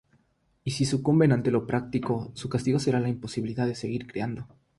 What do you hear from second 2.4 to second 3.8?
castigo será la imposibilidad de